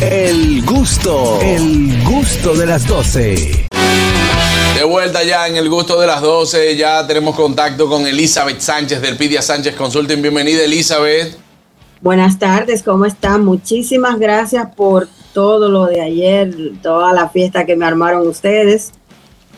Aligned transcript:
El 0.00 0.64
gusto, 0.64 1.38
el 1.40 2.02
gusto 2.02 2.54
de 2.54 2.66
las 2.66 2.84
12. 2.86 3.68
De 4.76 4.84
vuelta 4.84 5.22
ya 5.22 5.46
en 5.46 5.56
el 5.56 5.68
gusto 5.68 6.00
de 6.00 6.08
las 6.08 6.20
12, 6.20 6.76
ya 6.76 7.06
tenemos 7.06 7.36
contacto 7.36 7.88
con 7.88 8.04
Elizabeth 8.04 8.58
Sánchez 8.58 9.00
del 9.00 9.16
Pidia 9.16 9.40
Sánchez 9.40 9.76
Consulting. 9.76 10.20
Bienvenida 10.20 10.64
Elizabeth. 10.64 11.36
Buenas 12.00 12.40
tardes, 12.40 12.82
¿cómo 12.82 13.06
están? 13.06 13.44
Muchísimas 13.44 14.18
gracias 14.18 14.66
por 14.74 15.08
todo 15.32 15.68
lo 15.68 15.86
de 15.86 16.00
ayer, 16.00 16.72
toda 16.82 17.12
la 17.12 17.28
fiesta 17.28 17.64
que 17.64 17.76
me 17.76 17.86
armaron 17.86 18.26
ustedes, 18.26 18.92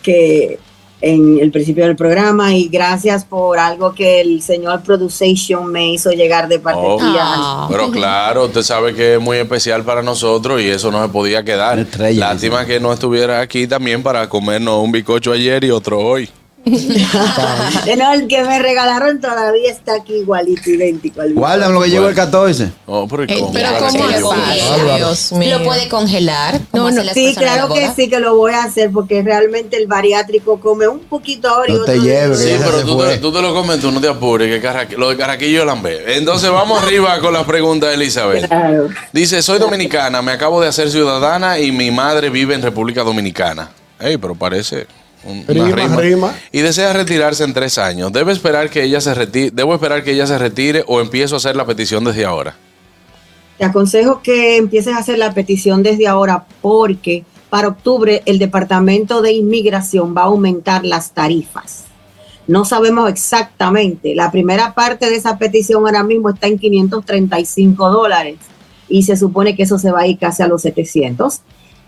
que 0.03 0.59
en 1.01 1.39
el 1.41 1.51
principio 1.51 1.85
del 1.85 1.97
programa 1.97 2.55
y 2.55 2.69
gracias 2.69 3.25
por 3.25 3.59
algo 3.59 3.95
que 3.95 4.21
el 4.21 4.41
señor 4.43 4.83
Production 4.83 5.71
me 5.71 5.93
hizo 5.93 6.11
llegar 6.11 6.49
de 6.49 6.59
parte 6.59 6.81
Oh, 6.83 6.99
de 6.99 7.75
Pero 7.75 7.91
claro, 7.91 8.47
usted 8.47 8.63
sabe 8.63 8.95
que 8.95 9.15
es 9.15 9.21
muy 9.21 9.39
especial 9.39 9.85
para 9.85 10.03
nosotros 10.03 10.61
y 10.61 10.69
eso 10.69 10.91
no 10.91 11.03
se 11.03 11.09
podía 11.11 11.45
quedar. 11.45 11.79
Estrella, 11.79 12.29
Lástima 12.29 12.65
que 12.65 12.81
no 12.81 12.93
estuviera 12.93 13.41
aquí 13.41 13.67
también 13.67 14.03
para 14.03 14.29
comernos 14.29 14.83
un 14.83 14.93
bizcocho 14.93 15.33
ayer 15.33 15.65
y 15.65 15.71
otro 15.71 15.99
hoy. 15.99 16.31
No, 17.97 18.13
el 18.13 18.27
que 18.27 18.43
me 18.45 18.59
regalaron 18.59 19.21
todavía 19.21 19.71
está 19.71 19.95
aquí 19.95 20.15
igualito, 20.15 20.69
idéntico. 20.69 21.21
al 21.21 21.35
lo 21.73 21.81
que 21.81 21.91
llegó 21.91 22.09
el 22.09 22.15
14. 22.15 22.71
Oh, 22.87 23.07
pero 23.09 23.23
Eh, 23.23 23.27
¿cómo? 23.39 23.53
pero 23.53 23.69
Ahora 23.69 23.79
¿cómo 23.79 24.07
que 24.09 24.15
es 24.15 24.21
yo- 24.21 24.33
Ay, 24.33 24.97
Dios 24.99 25.33
mío. 25.33 25.59
¿Lo 25.59 25.65
puede 25.65 25.89
congelar? 25.89 26.61
No, 26.73 26.91
no, 26.91 27.03
sí, 27.15 27.35
claro 27.37 27.69
de 27.69 27.75
que 27.81 27.91
sí, 27.95 28.09
que 28.11 28.19
lo 28.21 28.37
voy 28.37 28.53
a 28.53 28.65
hacer 28.65 28.91
porque 28.91 29.23
realmente 29.23 29.77
el 29.77 29.87
bariátrico 29.87 30.61
come 30.61 30.89
un 30.89 31.01
poquito 31.01 31.49
ahora 31.49 31.73
y 31.73 31.77
No 31.77 31.85
te 31.85 31.99
lleves, 32.01 32.39
Sí, 32.41 32.57
pero 32.59 32.83
tú 32.85 32.99
te, 33.01 33.19
tú 33.19 33.33
te 33.33 33.41
lo 33.43 33.55
comes, 33.55 33.81
tú 33.81 33.91
no 33.93 34.01
te 34.01 34.09
apures, 34.09 34.49
que 34.49 34.67
Carraqui- 34.67 34.97
lo 34.97 35.09
de 35.11 35.17
Carraquillo 35.17 35.61
es 35.61 35.67
lambe. 35.67 36.17
Entonces 36.17 36.51
vamos 36.51 36.83
arriba 36.83 37.19
con 37.21 37.33
las 37.33 37.45
preguntas, 37.45 37.95
Elizabeth. 37.95 38.47
Claro. 38.49 38.89
Dice, 39.13 39.41
soy 39.43 39.59
dominicana, 39.59 40.21
me 40.23 40.33
acabo 40.33 40.61
de 40.61 40.69
hacer 40.69 40.91
ciudadana 40.91 41.59
y 41.61 41.71
mi 41.73 41.91
madre 41.91 42.29
vive 42.31 42.55
en 42.55 42.63
República 42.63 43.03
Dominicana. 43.05 43.71
Ey, 44.01 44.19
pero 44.19 44.35
parece 44.35 44.87
un- 45.27 45.45
una 45.49 45.65
Rima, 45.67 45.77
rima. 45.77 45.97
rima. 46.01 46.35
Y 46.53 46.61
desea 46.61 46.93
retirarse 46.93 47.45
en 47.45 47.53
tres 47.55 47.79
años. 47.79 48.13
¿Debe 48.13 48.33
esperar 48.33 48.71
que 48.71 48.83
ella 48.85 49.01
se 49.01 49.15
retire, 49.15 49.51
¿Debo 49.53 49.75
esperar 49.75 50.03
que 50.05 50.13
ella 50.13 50.27
se 50.27 50.39
retire 50.39 50.85
o 50.87 51.01
empiezo 51.01 51.35
a 51.35 51.39
hacer 51.39 51.57
la 51.57 51.67
petición 51.67 52.05
desde 52.05 52.25
ahora? 52.25 52.57
Te 53.59 53.65
aconsejo 53.65 54.21
que 54.23 54.57
empieces 54.57 54.95
a 54.95 54.99
hacer 54.99 55.19
la 55.19 55.33
petición 55.33 55.83
desde 55.83 56.07
ahora 56.07 56.45
porque 56.61 57.25
para 57.49 57.69
octubre 57.69 58.23
el 58.27 58.39
Departamento 58.39 59.23
de 59.23 59.33
Inmigración 59.33 60.15
va 60.17 60.23
a 60.23 60.27
aumentar 60.27 60.85
las 60.85 61.13
tarifas. 61.13 61.85
No 62.49 62.65
sabemos 62.65 63.09
exactamente. 63.11 64.15
La 64.15 64.31
primera 64.31 64.75
parte 64.75 65.09
de 65.09 65.17
esa 65.17 65.39
petición 65.39 65.85
ahora 65.87 66.03
mismo 66.05 66.31
está 66.31 66.47
en 66.49 66.59
535 66.59 67.89
dólares 67.91 68.37
y 68.89 69.03
se 69.03 69.17
supone 69.17 69.57
que 69.57 69.65
eso 69.65 69.79
se 69.79 69.91
va 69.91 70.01
a 70.03 70.07
ir 70.07 70.19
casi 70.19 70.43
a 70.43 70.49
los 70.49 70.63
700. 70.63 71.41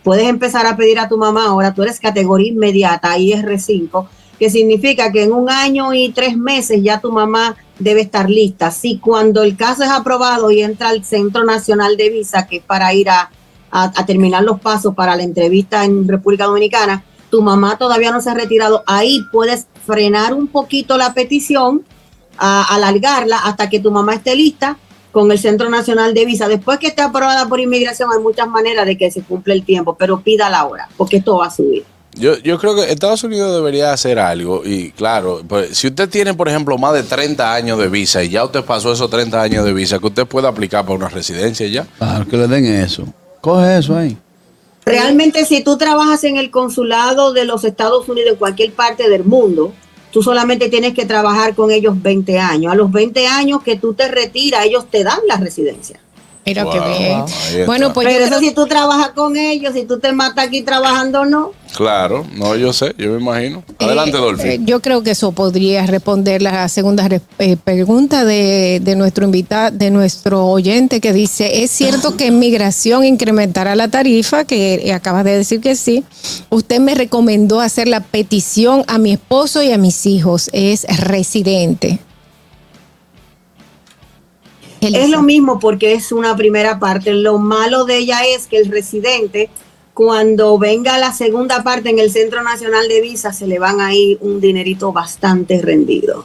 Puedes 0.09 0.27
empezar 0.27 0.65
a 0.65 0.75
pedir 0.75 0.99
a 0.99 1.07
tu 1.07 1.19
mamá 1.19 1.49
ahora, 1.49 1.75
tú 1.75 1.83
eres 1.83 2.01
categoría 2.01 2.49
inmediata, 2.49 3.19
IR5, 3.19 4.07
que 4.39 4.49
significa 4.49 5.13
que 5.13 5.25
en 5.25 5.35
un 5.35 5.51
año 5.51 5.93
y 5.93 6.09
tres 6.13 6.35
meses 6.35 6.83
ya 6.83 6.99
tu 6.99 7.13
mamá 7.13 7.57
debe 7.79 8.01
estar 8.01 8.31
lista. 8.31 8.71
Si 8.71 8.97
cuando 9.01 9.43
el 9.43 9.55
caso 9.55 9.83
es 9.83 9.91
aprobado 9.91 10.51
y 10.51 10.63
entra 10.63 10.89
al 10.89 11.05
Centro 11.05 11.45
Nacional 11.45 11.99
de 11.99 12.09
Visa, 12.09 12.47
que 12.47 12.57
es 12.57 12.63
para 12.65 12.95
ir 12.95 13.11
a, 13.11 13.31
a- 13.71 13.93
a 13.95 14.07
terminar 14.07 14.45
los 14.45 14.59
pasos 14.63 14.95
para 14.95 15.15
la 15.15 15.25
entrevista 15.25 15.85
en 15.85 16.09
República 16.09 16.47
Dominicana, 16.47 17.05
tu 17.31 17.43
mamá 17.43 17.77
todavía 17.77 18.11
no 18.11 18.23
se 18.23 18.31
ha 18.31 18.35
retirado, 18.35 18.83
ahí 18.87 19.21
puedes 19.31 19.67
frenar 19.87 20.33
un 20.33 20.47
poquito 20.47 20.97
la 20.97 21.13
petición, 21.13 21.83
a, 22.39 22.75
alargarla 22.75 23.41
hasta 23.41 23.69
que 23.69 23.79
tu 23.79 23.91
mamá 23.91 24.15
esté 24.15 24.35
lista 24.35 24.79
con 25.13 25.31
el 25.33 25.39
Centro 25.39 25.69
Nacional 25.71 26.15
de 26.15 26.25
Visa. 26.25 26.49
Después 26.49 26.79
que 26.79 26.89
esté 26.89 27.03
aprobada 27.03 27.49
por 27.49 27.61
inmigración, 27.61 28.11
hay 28.13 28.23
muchas 28.23 28.49
maneras 28.49 28.87
de 28.87 28.97
que 28.97 29.11
se 29.11 29.23
cumpla 29.23 29.55
el 29.55 29.65
tiempo, 29.65 29.97
pero 29.99 30.21
pídala 30.21 30.61
ahora, 30.61 30.89
porque 30.97 31.19
esto 31.19 31.39
va 31.39 31.47
a 31.47 31.51
subir. 31.51 31.85
Yo, 32.15 32.37
yo 32.39 32.59
creo 32.59 32.75
que 32.75 32.91
Estados 32.91 33.23
Unidos 33.23 33.55
debería 33.55 33.93
hacer 33.93 34.19
algo 34.19 34.63
y 34.65 34.91
claro, 34.91 35.43
pues, 35.47 35.77
si 35.79 35.87
usted 35.87 36.09
tiene, 36.09 36.35
por 36.35 36.49
ejemplo, 36.49 36.77
más 36.77 36.95
de 36.95 37.05
30 37.05 37.55
años 37.55 37.79
de 37.79 37.89
visa 37.89 38.25
y 38.25 38.31
ya 38.31 38.45
usted 38.45 38.65
pasó 38.65 38.93
esos 38.93 39.09
30 39.09 39.41
años 39.41 39.65
de 39.65 39.73
visa, 39.73 39.99
que 39.99 40.07
usted 40.07 40.27
puede 40.27 40.49
aplicar 40.49 40.85
para 40.85 40.97
una 40.97 41.09
residencia 41.09 41.67
ya. 41.69 41.87
Claro, 41.99 42.27
que 42.27 42.37
le 42.37 42.49
den 42.49 42.65
eso. 42.65 43.05
Coge 43.41 43.79
eso 43.79 43.97
ahí. 43.97 44.17
Realmente, 44.85 45.45
si 45.45 45.63
tú 45.63 45.77
trabajas 45.77 46.25
en 46.25 46.39
el 46.39 46.51
consulado 46.51 47.33
de 47.33 47.45
los 47.45 47.65
Estados 47.65 48.09
Unidos 48.09 48.33
en 48.33 48.37
cualquier 48.37 48.73
parte 48.73 49.09
del 49.09 49.23
mundo, 49.23 49.75
tú 50.11 50.23
solamente 50.23 50.69
tienes 50.69 50.95
que 50.95 51.07
trabajar 51.07 51.55
con 51.55 51.71
ellos 51.71 52.01
20 52.01 52.39
años. 52.39 52.73
A 52.73 52.77
los 52.77 52.91
20 52.91 53.27
años 53.27 53.63
que 53.63 53.77
tú 53.77 53.95
te 53.95 54.09
retiras, 54.09 54.65
ellos 54.65 54.87
te 54.91 55.05
dan 55.05 55.21
la 55.27 55.37
residencia. 55.37 56.01
Mira 56.49 56.65
Wow, 56.65 56.73
qué 56.73 57.55
bien. 57.55 57.67
Bueno, 57.67 57.93
pues 57.93 58.07
Pero 58.09 58.25
creo 58.25 58.29
eso 58.39 58.39
si 58.41 58.55
tú 58.55 58.67
trabajas 58.67 59.11
con 59.11 59.37
ellos, 59.37 59.73
si 59.75 59.85
tú 59.85 59.99
te 59.99 60.13
matas 60.13 60.47
aquí 60.47 60.63
trabajando, 60.63 61.25
no. 61.25 61.53
Claro, 61.77 62.27
no, 62.35 62.57
yo 62.57 62.73
sé, 62.73 62.95
yo 62.97 63.11
me 63.13 63.21
imagino. 63.21 63.63
Adelante, 63.79 64.17
Eh, 64.17 64.21
Dolphy. 64.21 64.49
eh, 64.49 64.61
yo 64.65 64.81
creo 64.81 65.03
que 65.03 65.11
eso 65.11 65.33
podría 65.33 65.85
responder 65.87 66.41
la 66.41 66.67
segunda 66.69 67.07
re- 67.07 67.21
eh, 67.39 67.57
pregunta 67.63 68.25
de, 68.25 68.81
de 68.83 68.97
nuestro 68.97 69.25
invitado, 69.27 69.77
de 69.77 69.91
nuestro 69.91 70.47
oyente 70.47 71.01
que 71.01 71.13
dice, 71.13 71.63
¿es 71.63 71.71
cierto 71.71 72.17
que 72.17 72.31
migración 72.31 73.05
incrementará 73.05 73.77
la 73.77 73.89
tarifa? 73.89 74.45
Que 74.45 74.91
acabas 74.95 75.25
de 75.25 75.37
decir 75.37 75.61
que 75.61 75.77
sí. 75.77 76.05
Usted 76.49 76.81
me 76.81 76.95
recomendó 76.95 77.61
hacer 77.61 77.87
la 77.87 78.01
petición 78.01 78.85
a 78.89 78.97
mi 78.99 79.13
esposo 79.13 79.63
y 79.63 79.71
a 79.71 79.79
mis 79.79 80.07
hijos. 80.07 80.49
Es 80.55 80.87
residente. 80.99 81.99
Es 84.81 85.11
lo 85.11 85.23
mismo 85.23 85.59
porque 85.59 85.93
es 85.93 86.13
una 86.13 86.37
primera 86.37 86.79
parte. 86.79 87.13
Lo 87.13 87.39
malo 87.39 87.85
de 87.85 87.99
ella 87.99 88.21
es 88.27 88.47
que 88.47 88.59
el 88.59 88.67
residente, 88.71 89.51
cuando 89.95 90.59
venga 90.59 90.99
la 90.99 91.13
segunda 91.13 91.63
parte 91.65 91.91
en 91.91 91.99
el 91.99 92.11
Centro 92.11 92.43
Nacional 92.43 92.87
de 92.89 93.01
Visa, 93.01 93.33
se 93.33 93.47
le 93.47 93.59
van 93.59 93.81
a 93.81 93.95
ir 93.95 94.19
un 94.21 94.41
dinerito 94.41 94.93
bastante 94.93 95.61
rendido. 95.61 96.25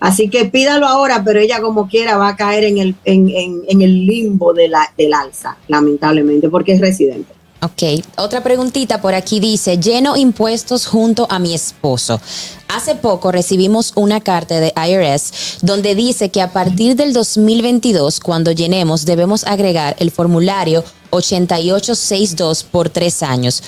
Así 0.00 0.28
que 0.28 0.44
pídalo 0.44 0.86
ahora, 0.86 1.22
pero 1.24 1.40
ella 1.40 1.60
como 1.62 1.88
quiera 1.88 2.16
va 2.18 2.28
a 2.28 2.36
caer 2.36 2.64
en 2.64 2.78
el, 2.78 2.94
en, 3.04 3.28
en- 3.30 3.62
en 3.66 3.82
el 3.82 4.06
limbo 4.06 4.52
de 4.52 4.68
la, 4.68 4.92
del 4.98 5.14
alza, 5.14 5.56
lamentablemente, 5.68 6.48
porque 6.50 6.72
es 6.74 6.80
residente. 6.80 7.32
Ok, 7.64 7.82
otra 8.18 8.42
preguntita 8.42 9.00
por 9.00 9.14
aquí 9.14 9.40
dice, 9.40 9.78
lleno 9.78 10.18
impuestos 10.18 10.84
junto 10.86 11.26
a 11.30 11.38
mi 11.38 11.54
esposo. 11.54 12.20
Hace 12.68 12.94
poco 12.94 13.32
recibimos 13.32 13.92
una 13.94 14.20
carta 14.20 14.60
de 14.60 14.74
IRS 14.76 15.60
donde 15.62 15.94
dice 15.94 16.28
que 16.28 16.42
a 16.42 16.52
partir 16.52 16.94
del 16.94 17.14
2022, 17.14 18.20
cuando 18.20 18.52
llenemos, 18.52 19.06
debemos 19.06 19.44
agregar 19.44 19.96
el 19.98 20.10
formulario 20.10 20.84
8862 21.08 22.64
por 22.64 22.90
tres 22.90 23.22
años. 23.22 23.62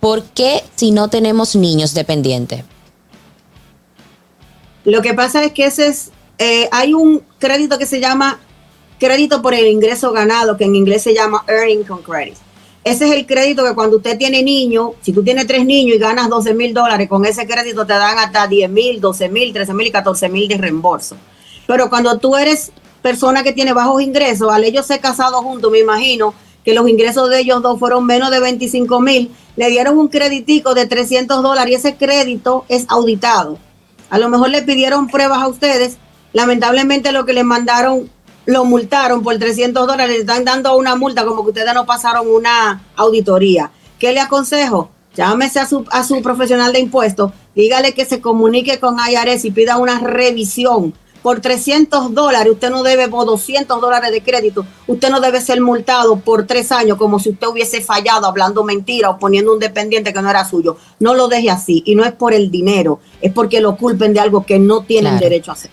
¿Por 0.00 0.22
qué 0.22 0.64
si 0.74 0.90
no 0.90 1.08
tenemos 1.08 1.54
niños 1.54 1.92
dependientes? 1.92 2.64
Lo 4.84 5.02
que 5.02 5.12
pasa 5.12 5.44
es 5.44 5.52
que 5.52 5.66
ese 5.66 5.88
es, 5.88 6.10
eh, 6.38 6.70
hay 6.72 6.94
un 6.94 7.22
crédito 7.38 7.76
que 7.76 7.84
se 7.84 8.00
llama 8.00 8.40
crédito 8.98 9.42
por 9.42 9.52
el 9.52 9.66
ingreso 9.66 10.10
ganado, 10.12 10.56
que 10.56 10.64
en 10.64 10.74
inglés 10.74 11.02
se 11.02 11.12
llama 11.12 11.44
Earning 11.48 11.80
Income 11.80 12.02
Credit. 12.02 12.51
Ese 12.84 13.06
es 13.06 13.12
el 13.12 13.26
crédito 13.26 13.64
que 13.64 13.74
cuando 13.74 13.98
usted 13.98 14.18
tiene 14.18 14.42
niños, 14.42 14.90
si 15.02 15.12
tú 15.12 15.22
tienes 15.22 15.46
tres 15.46 15.64
niños 15.64 15.96
y 15.96 16.00
ganas 16.00 16.28
12 16.28 16.52
mil 16.54 16.74
dólares, 16.74 17.08
con 17.08 17.24
ese 17.24 17.46
crédito 17.46 17.86
te 17.86 17.92
dan 17.92 18.18
hasta 18.18 18.48
10 18.48 18.70
mil, 18.70 19.00
12 19.00 19.28
mil, 19.28 19.52
13 19.52 19.72
mil 19.72 19.86
y 19.86 19.90
14 19.92 20.28
mil 20.28 20.48
de 20.48 20.56
reembolso. 20.56 21.16
Pero 21.66 21.88
cuando 21.88 22.18
tú 22.18 22.36
eres 22.36 22.72
persona 23.00 23.44
que 23.44 23.52
tiene 23.52 23.72
bajos 23.72 24.02
ingresos, 24.02 24.52
al 24.52 24.64
ellos 24.64 24.86
ser 24.86 25.00
casados 25.00 25.42
juntos, 25.42 25.70
me 25.70 25.78
imagino 25.78 26.34
que 26.64 26.74
los 26.74 26.88
ingresos 26.88 27.30
de 27.30 27.40
ellos 27.40 27.62
dos 27.62 27.78
fueron 27.78 28.04
menos 28.04 28.30
de 28.30 28.40
25 28.40 29.00
mil, 29.00 29.30
le 29.56 29.68
dieron 29.70 29.98
un 29.98 30.08
creditico 30.08 30.74
de 30.74 30.86
300 30.86 31.42
dólares 31.42 31.72
y 31.72 31.76
ese 31.76 31.96
crédito 31.96 32.64
es 32.68 32.86
auditado. 32.88 33.58
A 34.10 34.18
lo 34.18 34.28
mejor 34.28 34.50
le 34.50 34.62
pidieron 34.62 35.08
pruebas 35.08 35.38
a 35.38 35.48
ustedes. 35.48 35.98
Lamentablemente 36.32 37.12
lo 37.12 37.24
que 37.24 37.32
les 37.32 37.44
mandaron, 37.44 38.10
lo 38.46 38.64
multaron 38.64 39.22
por 39.22 39.36
300 39.38 39.86
dólares. 39.86 40.14
Le 40.16 40.20
están 40.22 40.44
dando 40.44 40.76
una 40.76 40.96
multa 40.96 41.24
como 41.24 41.42
que 41.44 41.50
ustedes 41.50 41.74
no 41.74 41.86
pasaron 41.86 42.28
una 42.28 42.82
auditoría. 42.96 43.70
¿Qué 43.98 44.12
le 44.12 44.20
aconsejo? 44.20 44.90
Llámese 45.14 45.60
a 45.60 45.66
su, 45.66 45.84
a 45.90 46.04
su 46.04 46.22
profesional 46.22 46.72
de 46.72 46.80
impuestos, 46.80 47.32
dígale 47.54 47.92
que 47.92 48.06
se 48.06 48.22
comunique 48.22 48.80
con 48.80 48.96
IRS 48.98 49.44
y 49.44 49.50
pida 49.50 49.76
una 49.76 49.98
revisión. 49.98 50.94
Por 51.22 51.40
300 51.40 52.14
dólares 52.14 52.54
usted 52.54 52.70
no 52.70 52.82
debe, 52.82 53.08
por 53.08 53.26
200 53.26 53.80
dólares 53.80 54.10
de 54.10 54.22
crédito, 54.24 54.66
usted 54.88 55.08
no 55.10 55.20
debe 55.20 55.40
ser 55.40 55.60
multado 55.60 56.16
por 56.16 56.46
tres 56.46 56.72
años 56.72 56.98
como 56.98 57.20
si 57.20 57.30
usted 57.30 57.46
hubiese 57.46 57.80
fallado 57.80 58.26
hablando 58.26 58.64
mentira 58.64 59.10
o 59.10 59.18
poniendo 59.18 59.52
un 59.52 59.60
dependiente 59.60 60.12
que 60.12 60.20
no 60.20 60.30
era 60.30 60.44
suyo. 60.44 60.78
No 60.98 61.14
lo 61.14 61.28
deje 61.28 61.50
así. 61.50 61.82
Y 61.86 61.94
no 61.94 62.04
es 62.04 62.12
por 62.12 62.32
el 62.32 62.50
dinero, 62.50 62.98
es 63.20 63.32
porque 63.32 63.60
lo 63.60 63.76
culpen 63.76 64.14
de 64.14 64.20
algo 64.20 64.44
que 64.44 64.58
no 64.58 64.82
tienen 64.82 65.12
Claro. 65.12 65.24
derecho 65.28 65.50
a 65.52 65.54
hacer. 65.54 65.70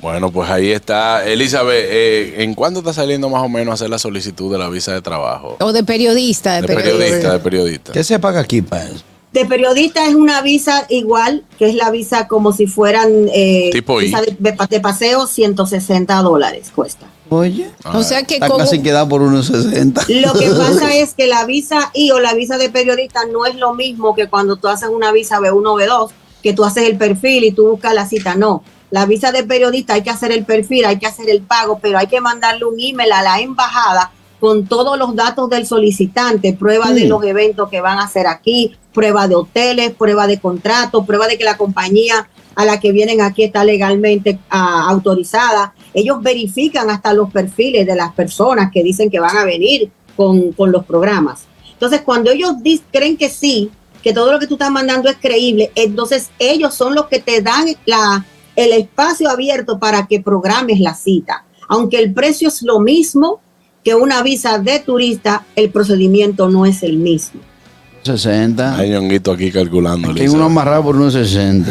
Bueno, 0.00 0.30
pues 0.30 0.48
ahí 0.48 0.70
está. 0.70 1.26
Elizabeth, 1.26 1.84
eh, 1.88 2.34
¿en 2.44 2.54
cuándo 2.54 2.80
está 2.80 2.92
saliendo 2.92 3.28
más 3.28 3.42
o 3.42 3.48
menos 3.48 3.74
hacer 3.74 3.90
la 3.90 3.98
solicitud 3.98 4.50
de 4.52 4.58
la 4.58 4.68
visa 4.68 4.92
de 4.92 5.02
trabajo? 5.02 5.56
O 5.60 5.72
de 5.72 5.82
periodista. 5.82 6.60
De, 6.60 6.62
De 6.68 6.74
periodista, 6.74 7.32
de 7.32 7.38
periodista. 7.40 7.92
¿Qué 7.92 8.04
se 8.04 8.18
paga 8.18 8.40
aquí 8.40 8.62
para 8.62 8.84
eso? 8.84 9.02
De 9.32 9.44
periodista 9.44 10.06
es 10.08 10.14
una 10.14 10.40
visa 10.40 10.86
igual, 10.88 11.44
que 11.58 11.68
es 11.68 11.74
la 11.74 11.90
visa 11.90 12.28
como 12.28 12.52
si 12.52 12.66
fueran 12.66 13.10
eh, 13.34 13.68
Tipo 13.72 14.00
I. 14.00 14.06
visa 14.06 14.22
de, 14.22 14.34
de 14.38 14.52
pa- 14.54 14.66
de 14.66 14.80
paseo, 14.80 15.26
160 15.26 16.14
dólares 16.22 16.70
cuesta. 16.74 17.06
Oye, 17.28 17.68
O 17.92 18.02
sea 18.02 18.22
que 18.22 18.34
está 18.34 18.46
como 18.48 18.60
casi 18.60 18.80
queda 18.80 19.06
por 19.06 19.20
unos 19.20 19.46
60. 19.48 20.02
Lo 20.08 20.32
que 20.32 20.48
pasa 20.58 20.94
es 20.94 21.12
que 21.12 21.26
la 21.26 21.44
visa 21.44 21.90
I 21.92 22.10
o 22.12 22.20
la 22.20 22.32
visa 22.34 22.56
de 22.56 22.70
periodista 22.70 23.20
no 23.30 23.44
es 23.44 23.56
lo 23.56 23.74
mismo 23.74 24.14
que 24.14 24.28
cuando 24.28 24.56
tú 24.56 24.68
haces 24.68 24.88
una 24.88 25.12
visa 25.12 25.38
B1 25.40 25.52
o 25.66 25.76
B2, 25.78 26.10
que 26.42 26.54
tú 26.54 26.64
haces 26.64 26.84
el 26.88 26.96
perfil 26.96 27.44
y 27.44 27.52
tú 27.52 27.68
buscas 27.68 27.92
la 27.94 28.06
cita. 28.08 28.34
No, 28.34 28.62
la 28.90 29.06
visa 29.06 29.32
de 29.32 29.44
periodista 29.44 29.94
hay 29.94 30.02
que 30.02 30.10
hacer 30.10 30.32
el 30.32 30.44
perfil, 30.44 30.84
hay 30.84 30.98
que 30.98 31.06
hacer 31.06 31.28
el 31.28 31.42
pago, 31.42 31.78
pero 31.80 31.98
hay 31.98 32.06
que 32.06 32.20
mandarle 32.20 32.64
un 32.64 32.78
email 32.78 33.12
a 33.12 33.22
la 33.22 33.40
embajada 33.40 34.12
con 34.40 34.66
todos 34.66 34.96
los 34.98 35.14
datos 35.16 35.50
del 35.50 35.66
solicitante, 35.66 36.52
prueba 36.52 36.92
de 36.92 37.04
Mm. 37.04 37.08
los 37.08 37.24
eventos 37.24 37.68
que 37.68 37.80
van 37.80 37.98
a 37.98 38.04
hacer 38.04 38.26
aquí, 38.26 38.76
prueba 38.94 39.26
de 39.26 39.34
hoteles, 39.34 39.90
prueba 39.90 40.26
de 40.26 40.38
contrato, 40.38 41.04
prueba 41.04 41.26
de 41.26 41.36
que 41.36 41.44
la 41.44 41.56
compañía 41.56 42.28
a 42.54 42.64
la 42.64 42.80
que 42.80 42.92
vienen 42.92 43.20
aquí 43.20 43.44
está 43.44 43.64
legalmente 43.64 44.38
ah, 44.50 44.86
autorizada. 44.88 45.74
Ellos 45.92 46.22
verifican 46.22 46.88
hasta 46.90 47.12
los 47.12 47.30
perfiles 47.30 47.86
de 47.86 47.94
las 47.96 48.12
personas 48.14 48.70
que 48.72 48.82
dicen 48.82 49.10
que 49.10 49.20
van 49.20 49.36
a 49.36 49.44
venir 49.44 49.90
con, 50.16 50.52
con 50.52 50.72
los 50.72 50.84
programas. 50.84 51.42
Entonces, 51.72 52.00
cuando 52.02 52.30
ellos 52.30 52.54
creen 52.90 53.16
que 53.16 53.28
sí, 53.28 53.70
que 54.02 54.12
todo 54.12 54.32
lo 54.32 54.38
que 54.38 54.46
tú 54.46 54.54
estás 54.54 54.70
mandando 54.70 55.08
es 55.08 55.16
creíble, 55.20 55.70
entonces 55.74 56.30
ellos 56.38 56.74
son 56.74 56.94
los 56.94 57.06
que 57.06 57.20
te 57.20 57.40
dan 57.42 57.66
la, 57.86 58.24
el 58.64 58.72
espacio 58.72 59.30
abierto 59.30 59.78
para 59.78 60.06
que 60.06 60.20
programes 60.20 60.80
la 60.80 60.94
cita. 60.94 61.44
Aunque 61.68 61.98
el 61.98 62.12
precio 62.12 62.48
es 62.48 62.62
lo 62.62 62.80
mismo 62.80 63.40
que 63.84 63.94
una 63.94 64.22
visa 64.22 64.58
de 64.58 64.80
turista, 64.80 65.44
el 65.54 65.70
procedimiento 65.70 66.48
no 66.48 66.66
es 66.66 66.82
el 66.82 66.96
mismo. 66.96 67.40
60. 68.02 68.76
Hay 68.76 68.90
ñonguito 68.90 69.30
aquí 69.32 69.52
calculando. 69.52 70.10
Elizabeth. 70.10 70.32
uno 70.34 70.44
amarrado 70.46 70.82
por 70.82 70.96
unos 70.96 71.12
60. 71.12 71.70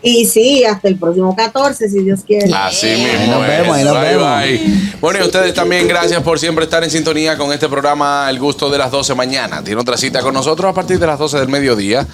Y 0.00 0.26
sí, 0.26 0.64
hasta 0.64 0.86
el 0.88 0.96
próximo 0.96 1.34
14, 1.34 1.88
si 1.88 2.04
Dios 2.04 2.20
quiere. 2.24 2.52
Así 2.54 2.86
Ahí 2.86 3.02
mismo. 3.18 3.34
nos 3.34 3.42
es. 3.42 3.48
vemos, 3.58 3.76
ahí 3.76 3.84
nos 3.84 3.94
Bye, 3.94 4.04
vemos. 4.16 4.36
bye. 4.38 4.92
Bueno, 5.00 5.18
y 5.18 5.22
ustedes 5.22 5.54
también, 5.54 5.88
gracias 5.88 6.22
por 6.22 6.38
siempre 6.38 6.64
estar 6.64 6.84
en 6.84 6.90
sintonía 6.90 7.36
con 7.36 7.52
este 7.52 7.68
programa 7.68 8.28
El 8.30 8.38
Gusto 8.38 8.70
de 8.70 8.78
las 8.78 8.90
12 8.92 9.14
mañana. 9.16 9.62
Tiene 9.64 9.80
otra 9.80 9.96
cita 9.96 10.20
con 10.22 10.34
nosotros 10.34 10.70
a 10.70 10.74
partir 10.74 11.00
de 11.00 11.06
las 11.06 11.18
12 11.18 11.38
del 11.40 11.48
mediodía 11.48 12.06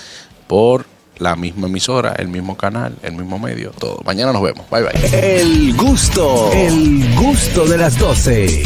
por 0.46 0.86
la 1.19 1.36
misma 1.36 1.66
emisora, 1.69 2.14
el 2.19 2.28
mismo 2.28 2.56
canal, 2.56 2.96
el 3.02 3.12
mismo 3.12 3.38
medio, 3.38 3.70
todo. 3.78 4.00
Mañana 4.04 4.32
nos 4.32 4.42
vemos. 4.42 4.69
Bye 4.70 4.82
bye. 4.82 5.40
El 5.40 5.76
gusto, 5.76 6.50
el 6.52 7.14
gusto 7.14 7.66
de 7.66 7.78
las 7.78 7.98
12. 7.98 8.64